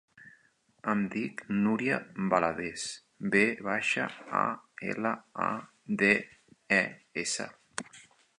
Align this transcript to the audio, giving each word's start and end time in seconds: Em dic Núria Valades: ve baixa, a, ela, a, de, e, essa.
Em 0.93 1.01
dic 1.15 1.43
Núria 1.57 1.99
Valades: 2.31 2.85
ve 3.35 3.43
baixa, 3.67 4.07
a, 4.41 4.43
ela, 4.95 5.13
a, 5.45 5.51
de, 6.03 6.13
e, 6.81 6.83
essa. 7.27 7.49